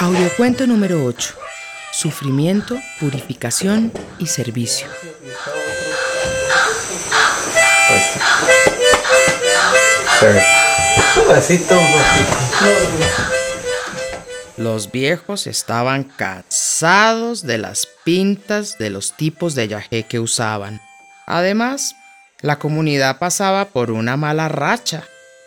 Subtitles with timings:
[0.00, 1.34] Audiocuento número 8.
[1.92, 4.86] Sufrimiento, purificación y servicio.
[14.58, 20.80] Los viejos estaban cansados de las pintas de los tipos de yajé que usaban.
[21.26, 21.94] Además,
[22.40, 25.04] la comunidad pasaba por una mala racha.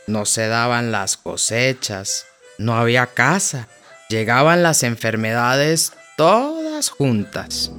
[0.07, 2.25] No se daban las cosechas,
[2.57, 3.67] no había casa,
[4.07, 7.69] llegaban las enfermedades todas juntas.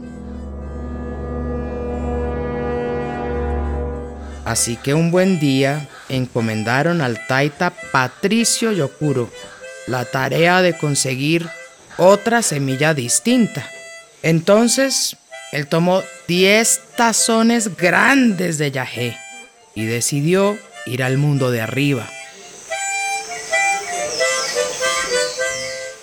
[4.45, 9.31] Así que un buen día encomendaron al taita Patricio Yokuro
[9.87, 11.49] la tarea de conseguir
[11.97, 13.69] otra semilla distinta.
[14.23, 15.17] Entonces,
[15.53, 19.17] él tomó 10 tazones grandes de yagé
[19.75, 22.09] y decidió ir al mundo de arriba.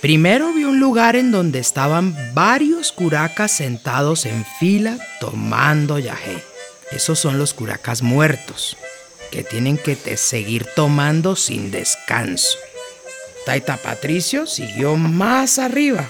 [0.01, 6.41] Primero vio un lugar en donde estaban varios curacas sentados en fila tomando yagé.
[6.91, 8.77] Esos son los curacas muertos,
[9.29, 12.57] que tienen que seguir tomando sin descanso.
[13.45, 16.07] Taita Patricio siguió más arriba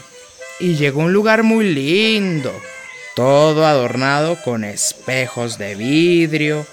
[0.59, 2.53] y llegó a un lugar muy lindo,
[3.15, 6.65] todo adornado con espejos de vidrio,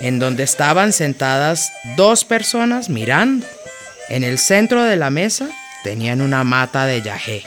[0.00, 3.46] en donde estaban sentadas dos personas mirando.
[4.08, 5.48] En el centro de la mesa
[5.84, 7.44] tenían una mata de yagé.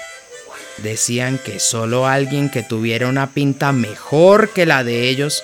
[0.77, 5.43] Decían que solo alguien que tuviera una pinta mejor que la de ellos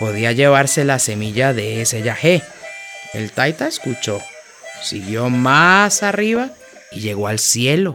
[0.00, 2.42] podía llevarse la semilla de ese yagé.
[3.12, 4.20] El taita escuchó,
[4.82, 6.50] siguió más arriba
[6.92, 7.94] y llegó al cielo.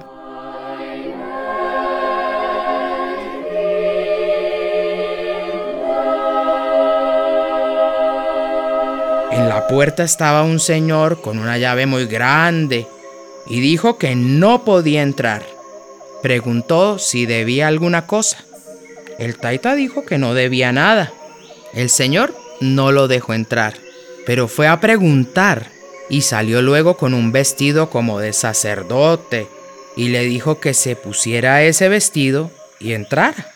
[9.31, 12.85] En la puerta estaba un señor con una llave muy grande
[13.47, 15.44] y dijo que no podía entrar.
[16.22, 18.44] Preguntó si debía alguna cosa.
[19.17, 21.11] El taita dijo que no debía nada.
[21.73, 23.73] El señor no lo dejó entrar,
[24.25, 25.67] pero fue a preguntar
[26.11, 29.47] y salió luego con un vestido como de sacerdote
[29.95, 32.51] y le dijo que se pusiera ese vestido
[32.81, 33.47] y entrara.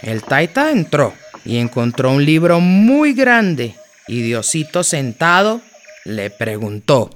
[0.00, 1.12] El taita entró
[1.44, 3.74] y encontró un libro muy grande
[4.08, 5.60] y Diosito sentado
[6.06, 7.10] le preguntó,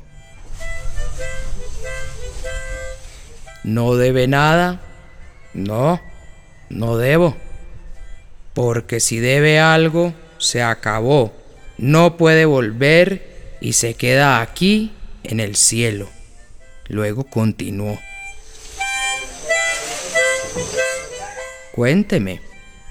[3.64, 4.82] ¿No debe nada?
[5.54, 5.98] No,
[6.69, 7.38] no debo.
[8.53, 11.32] Porque si debe algo, se acabó.
[11.78, 13.29] No puede volver
[13.60, 16.09] y se queda aquí en el cielo.
[16.88, 17.98] Luego continuó.
[21.72, 22.41] Cuénteme,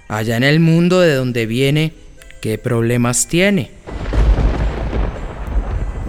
[0.08, 1.94] allá en el mundo de donde viene,
[2.42, 3.72] ¿qué problemas tiene?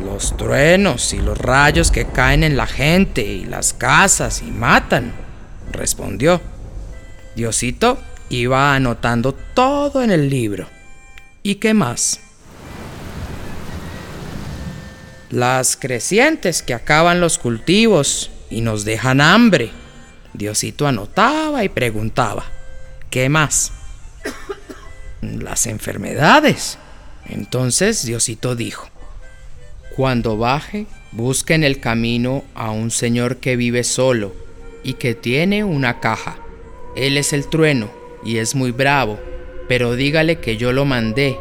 [0.04, 5.12] Los truenos y los rayos que caen en la gente y las casas y matan,
[5.72, 6.40] respondió.
[7.34, 7.98] Diosito
[8.28, 10.68] iba anotando todo en el libro.
[11.42, 12.20] ¿Y qué más?
[15.30, 19.70] Las crecientes que acaban los cultivos y nos dejan hambre.
[20.34, 22.44] Diosito anotaba y preguntaba.
[23.10, 23.72] ¿Qué más?
[25.22, 26.78] Las enfermedades.
[27.28, 28.88] Entonces Diosito dijo,
[29.94, 34.34] cuando baje, busque en el camino a un señor que vive solo
[34.82, 36.38] y que tiene una caja.
[36.96, 37.88] Él es el trueno
[38.24, 39.20] y es muy bravo,
[39.68, 41.38] pero dígale que yo lo mandé.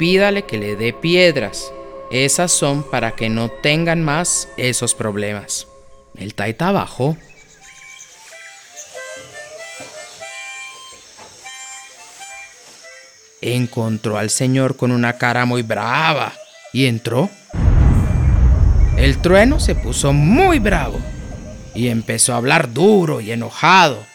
[0.00, 1.72] Pídale que le dé piedras.
[2.10, 5.66] Esas son para que no tengan más esos problemas.
[6.16, 7.16] El taita bajó.
[13.40, 16.32] Encontró al señor con una cara muy brava
[16.72, 17.30] y entró.
[18.96, 20.98] El trueno se puso muy bravo
[21.74, 24.10] y empezó a hablar duro y enojado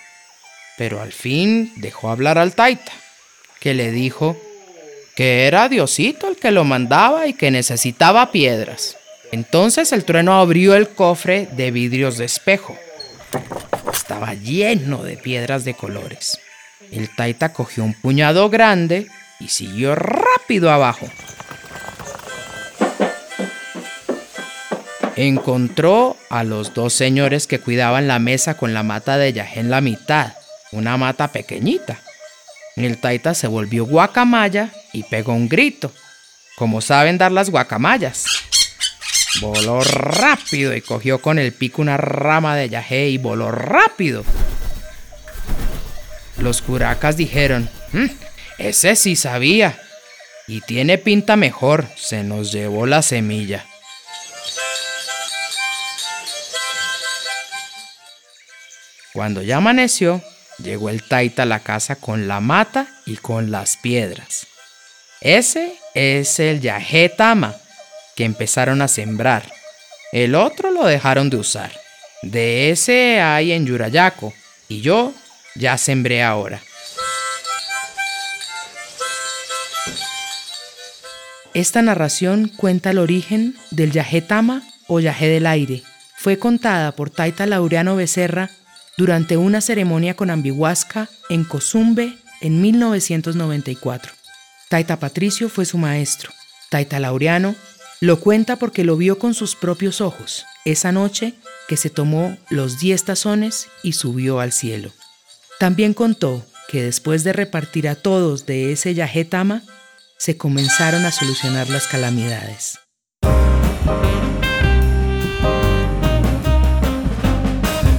[0.78, 2.92] pero al fin dejó hablar al taita,
[3.60, 4.38] que le dijo
[5.16, 8.98] que era Diosito el que lo mandaba y que necesitaba piedras.
[9.32, 12.78] Entonces el trueno abrió el cofre de vidrios de espejo.
[13.92, 16.40] Estaba lleno de piedras de colores.
[16.92, 19.08] El taita cogió un puñado grande
[19.40, 21.08] y siguió rápido abajo.
[25.16, 29.70] Encontró a los dos señores que cuidaban la mesa con la mata de yajé en
[29.70, 30.34] la mitad
[30.76, 32.00] una mata pequeñita.
[32.76, 35.92] El taita se volvió guacamaya y pegó un grito,
[36.56, 38.24] como saben dar las guacamayas.
[39.42, 44.24] Voló rápido y cogió con el pico una rama de yajé y voló rápido.
[46.38, 48.06] Los curacas dijeron, mm,
[48.58, 49.82] Ese sí sabía.
[50.48, 53.66] Y tiene pinta mejor, se nos llevó la semilla.
[59.12, 60.22] Cuando ya amaneció,
[60.60, 64.48] llegó el taita a la casa con la mata y con las piedras.
[65.22, 67.56] Ese es el yajetama
[68.16, 69.52] que empezaron a sembrar.
[70.12, 71.72] El otro lo dejaron de usar.
[72.22, 74.34] De ese hay en Yurayaco
[74.68, 75.14] y yo
[75.56, 76.62] ya sembré ahora.
[81.54, 85.84] Esta narración cuenta el origen del Yajetama o Yajé del aire.
[86.18, 88.50] Fue contada por Taita Laureano Becerra
[88.98, 94.25] durante una ceremonia con Ambihuasca en Cozumbe en 1994.
[94.70, 96.32] Taita Patricio fue su maestro.
[96.70, 97.56] Taita Laureano
[98.02, 101.36] lo cuenta porque lo vio con sus propios ojos esa noche
[101.68, 104.92] que se tomó los diez tazones y subió al cielo.
[105.60, 109.62] También contó que después de repartir a todos de ese Yajetama,
[110.18, 112.80] se comenzaron a solucionar las calamidades.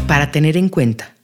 [0.09, 1.15] Para tener en cuenta.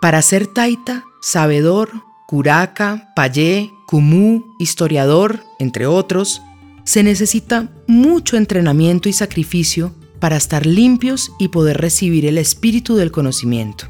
[0.00, 1.90] Para ser taita, sabedor,
[2.34, 6.42] curaca, payé, cumú, historiador, entre otros,
[6.82, 13.12] se necesita mucho entrenamiento y sacrificio para estar limpios y poder recibir el espíritu del
[13.12, 13.86] conocimiento.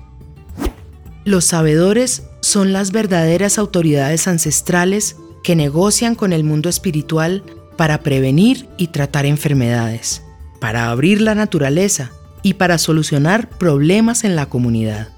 [1.24, 7.44] Los sabedores son las verdaderas autoridades ancestrales que negocian con el mundo espiritual
[7.78, 10.20] para prevenir y tratar enfermedades,
[10.60, 12.12] para abrir la naturaleza
[12.42, 15.13] y para solucionar problemas en la comunidad.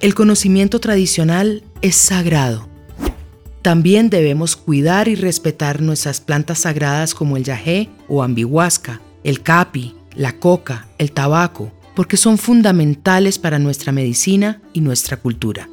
[0.00, 2.68] El conocimiento tradicional es sagrado.
[3.62, 9.94] También debemos cuidar y respetar nuestras plantas sagradas como el yagé o ambihuasca, el capi,
[10.14, 15.70] la coca, el tabaco, porque son fundamentales para nuestra medicina y nuestra cultura.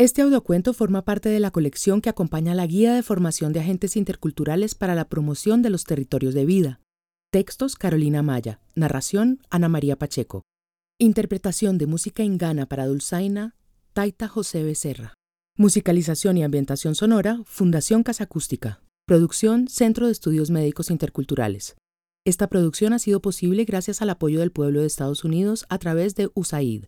[0.00, 3.96] Este audiocuento forma parte de la colección que acompaña la Guía de Formación de Agentes
[3.96, 6.80] Interculturales para la Promoción de los Territorios de Vida.
[7.30, 8.62] Textos Carolina Maya.
[8.74, 10.40] Narración Ana María Pacheco.
[10.98, 13.56] Interpretación de música ingana para Dulzaina,
[13.92, 15.12] Taita José Becerra.
[15.58, 18.80] Musicalización y ambientación sonora, Fundación Casa Acústica.
[19.06, 21.76] Producción Centro de Estudios Médicos Interculturales.
[22.24, 26.14] Esta producción ha sido posible gracias al apoyo del pueblo de Estados Unidos a través
[26.14, 26.84] de USAID,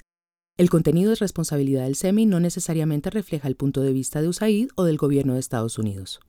[0.59, 4.69] el contenido es responsabilidad del SEMI no necesariamente refleja el punto de vista de USAID
[4.75, 6.21] o del gobierno de Estados Unidos.